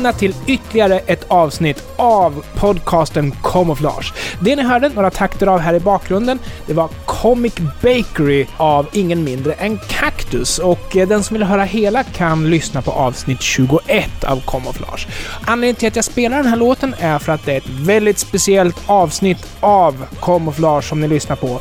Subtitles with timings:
[0.00, 4.12] välkomna till ytterligare ett avsnitt av podcasten Camouflage.
[4.40, 9.24] Det ni hörde några takter av här i bakgrunden, det var Comic Bakery av ingen
[9.24, 14.24] mindre än Cactus och eh, den som vill höra hela kan lyssna på avsnitt 21
[14.24, 15.08] av Camouflage.
[15.46, 18.18] Anledningen till att jag spelar den här låten är för att det är ett väldigt
[18.18, 21.60] speciellt avsnitt av Camouflage som ni lyssnar på.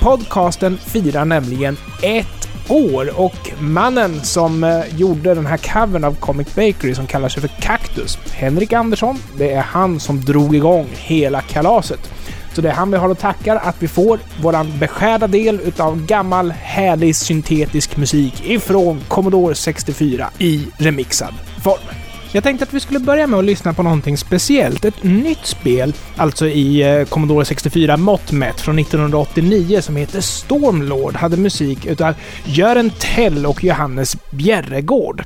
[0.00, 6.54] Podcasten firar nämligen ett år och mannen som eh, gjorde den här covern av Comic
[6.54, 11.40] Bakery som kallar sig för Cactus, Henrik Andersson, det är han som drog igång hela
[11.40, 12.10] kalaset.
[12.52, 16.06] Så det är han vi har att tacka att vi får våran beskärda del utav
[16.06, 22.03] gammal härlig syntetisk musik ifrån Commodore 64 i remixad form.
[22.34, 24.84] Jag tänkte att vi skulle börja med att lyssna på någonting speciellt.
[24.84, 31.16] Ett nytt spel, alltså i eh, Commodore 64 mått mätt, från 1989 som heter Stormlord,
[31.16, 35.24] hade musik utav Göran Tell och Johannes Bjerregård.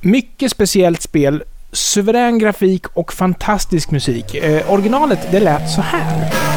[0.00, 4.34] Mycket speciellt spel, suverän grafik och fantastisk musik.
[4.34, 6.53] Eh, originalet, det lät så här.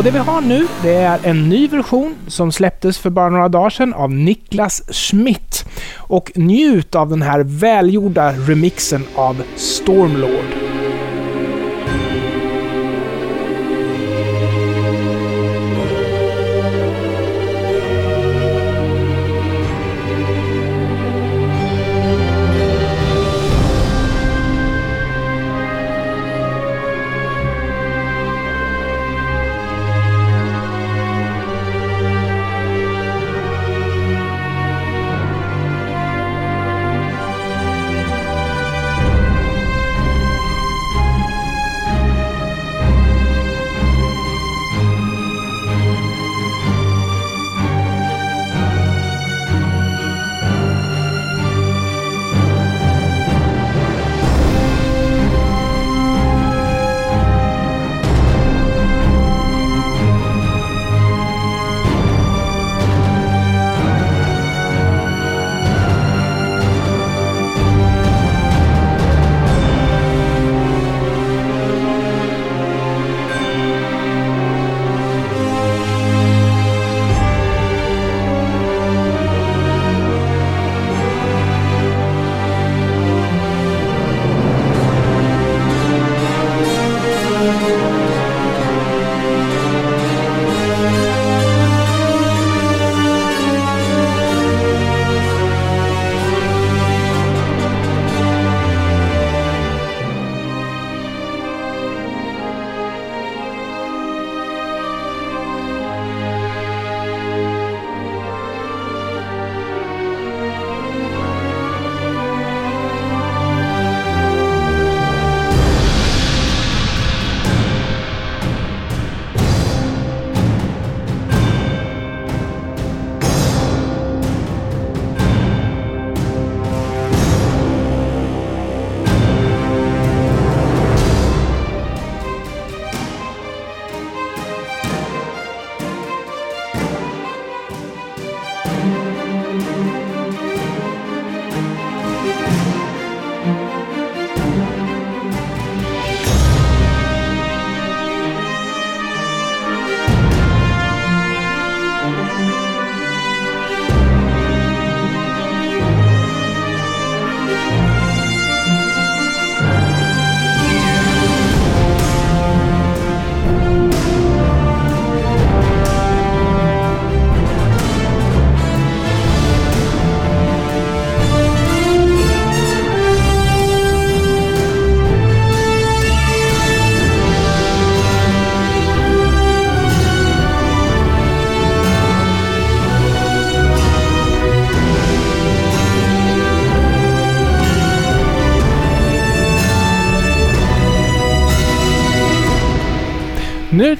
[0.00, 3.48] Och det vi har nu, det är en ny version som släpptes för bara några
[3.48, 5.64] dagar sedan av Niklas Schmidt.
[5.96, 10.54] Och njut av den här välgjorda remixen av Stormlord.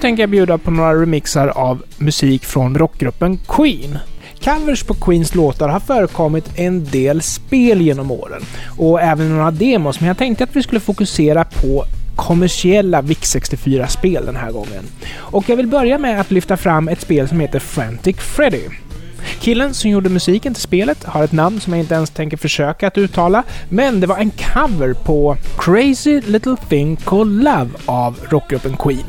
[0.01, 3.99] Tänker jag bjuda på några remixar av musik från rockgruppen Queen.
[4.45, 8.43] Covers på Queens låtar har förekommit en del spel genom åren
[8.79, 11.85] och även några demos, men jag tänkte att vi skulle fokusera på
[12.17, 14.85] kommersiella VIC-64-spel den här gången.
[15.17, 18.63] Och jag vill börja med att lyfta fram ett spel som heter Frantic Freddy.
[19.41, 22.87] Killen som gjorde musiken till spelet har ett namn som jag inte ens tänker försöka
[22.87, 28.77] att uttala, men det var en cover på Crazy Little Thing Called Love av rockgruppen
[28.77, 29.05] Queen.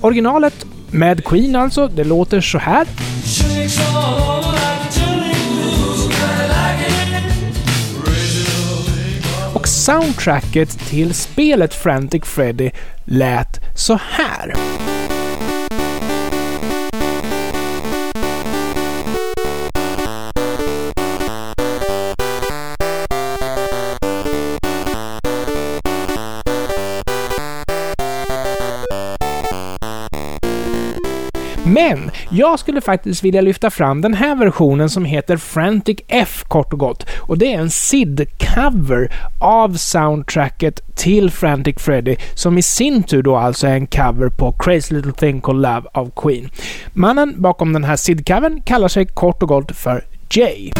[0.00, 2.86] Originalet med Queen alltså, det låter så här.
[9.54, 12.70] Och soundtracket till spelet Frantic Freddy
[13.04, 14.54] lät så här.
[32.36, 36.78] Jag skulle faktiskt vilja lyfta fram den här versionen som heter Frantic F kort och
[36.78, 37.06] gott.
[37.20, 43.36] Och det är en SID-cover av soundtracket till Frantic Freddy som i sin tur då
[43.36, 46.50] alltså är en cover på Crazy Little Thing Called Love av Queen.
[46.92, 50.70] Mannen bakom den här SID-covern kallar sig kort och gott för Jay.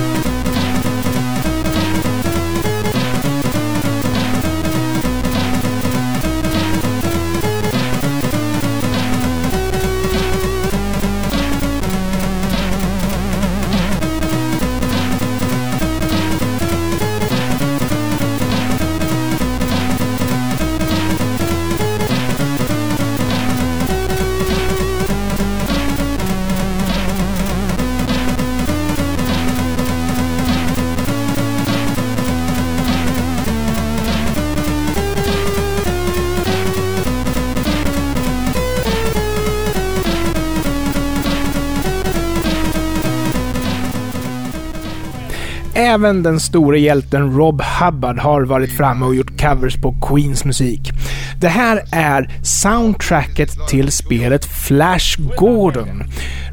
[45.94, 50.93] Även den store hjälten Rob Hubbard har varit framme och gjort covers på Queens musik.
[51.41, 56.05] Det här är soundtracket till spelet Flash Gordon.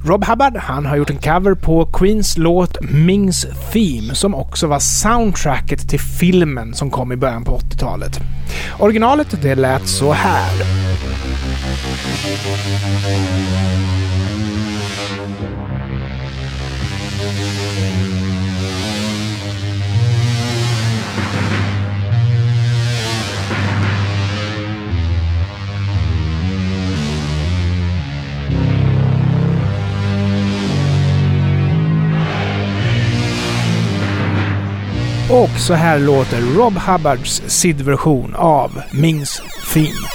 [0.05, 4.79] Rob Hubbard han har gjort en cover på Queens låt Mings Theme som också var
[4.79, 8.19] soundtracket till filmen som kom i början på 80-talet.
[8.79, 10.51] Originalet det lät så här.
[35.31, 39.41] Och så här låter Rob Hubbards SID-version av Mings
[39.73, 40.07] Theme.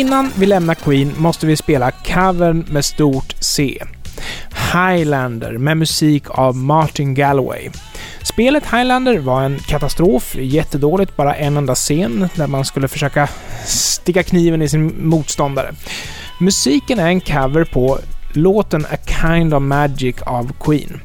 [0.00, 3.82] Innan vi lämnar Queen måste vi spela covern med stort C.
[4.72, 7.70] Highlander med musik av Martin Galloway.
[8.22, 13.28] Spelet Highlander var en katastrof, jättedåligt, bara en enda scen där man skulle försöka
[13.66, 15.74] sticka kniven i sin motståndare.
[16.38, 17.98] Musiken är en cover på
[18.32, 21.00] låten A Kind of Magic av Queen.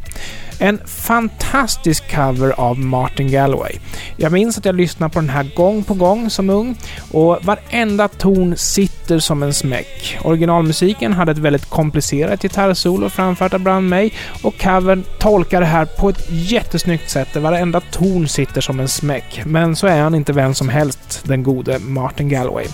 [0.60, 3.76] En fantastisk cover av Martin Galloway.
[4.18, 6.76] Jag minns att jag lyssnade på den här gång på gång som ung
[7.12, 10.18] och varenda ton sitter som en smäck.
[10.24, 14.10] Originalmusiken hade ett väldigt komplicerat gitarrsolo framfört av Brand May
[14.44, 18.88] och covern tolkar det här på ett jättesnyggt sätt där varenda ton sitter som en
[18.88, 19.42] smäck.
[19.46, 22.66] Men så är han inte vem som helst, den gode Martin Galloway.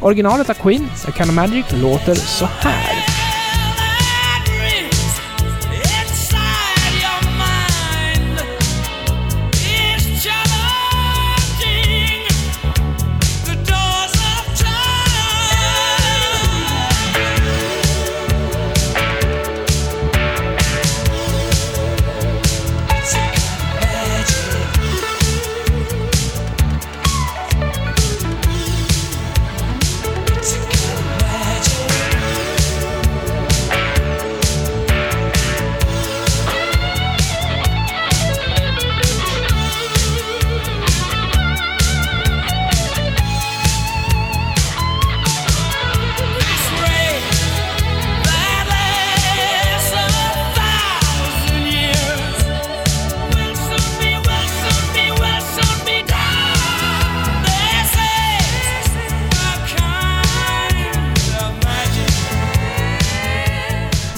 [0.00, 2.97] Originalet av Queen, A Can of Magic, låter så här.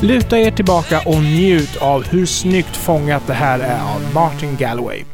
[0.03, 5.05] Luta er tillbaka och njut av hur snyggt fångat det här är av Martin Galloway.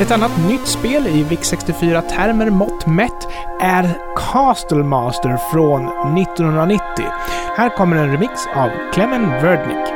[0.00, 3.28] Ett annat nytt spel i VIC64-termer mått mätt
[3.60, 5.82] är Castle Master från
[6.18, 6.84] 1990.
[7.56, 9.95] Här kommer en remix av Clement Verdnick.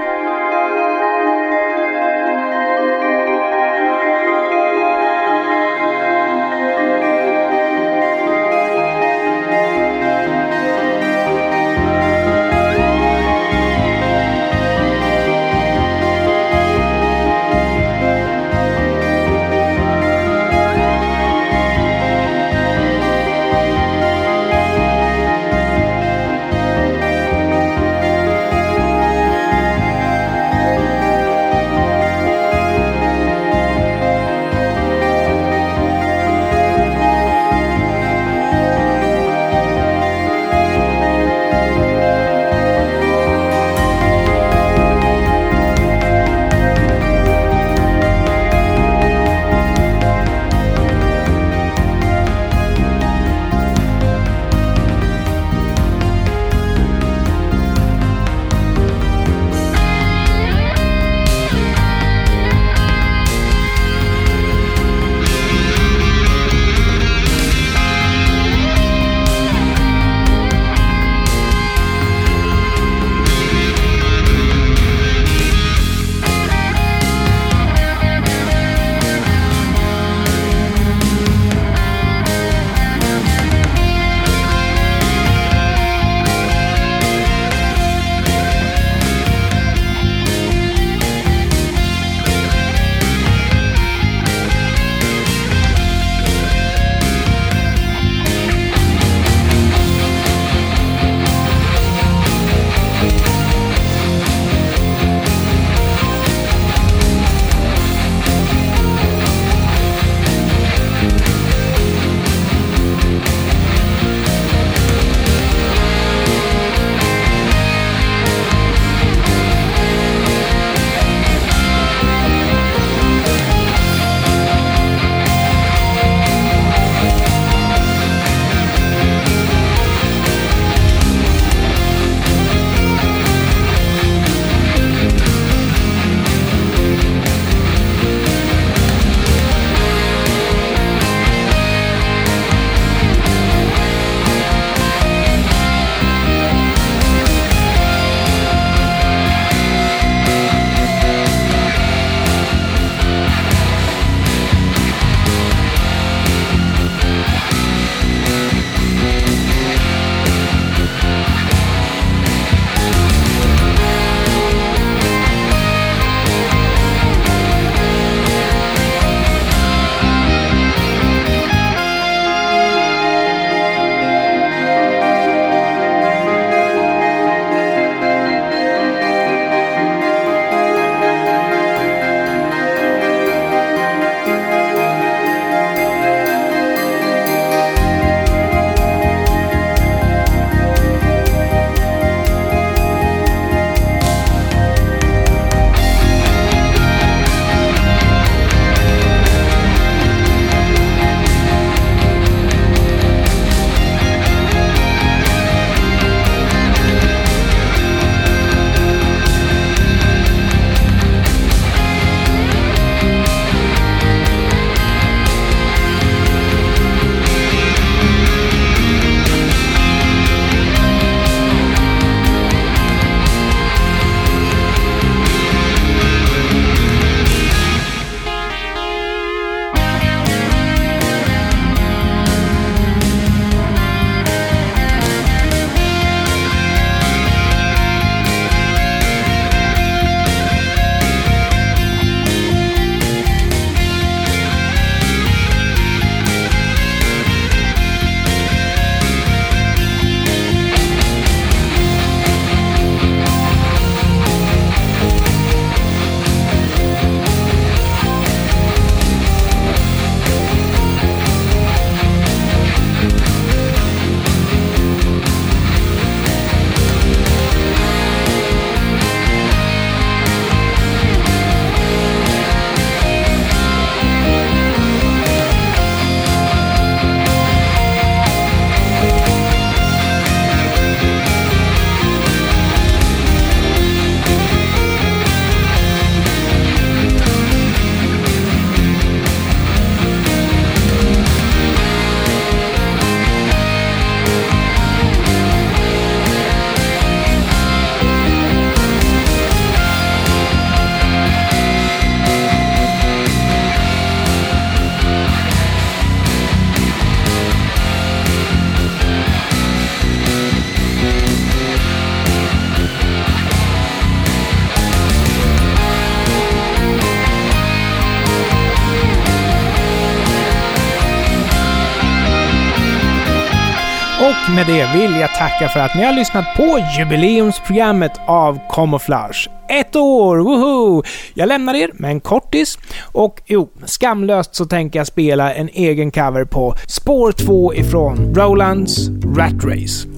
[324.55, 329.51] Med det vill jag tacka för att ni har lyssnat på jubileumsprogrammet av Camouflage.
[329.69, 330.39] Ett år!
[330.39, 331.03] Woho!
[331.35, 332.79] Jag lämnar er med en kortis
[333.13, 339.09] och jo, skamlöst så tänker jag spela en egen cover på spår 2 ifrån Rolands
[339.37, 340.10] Rat Race.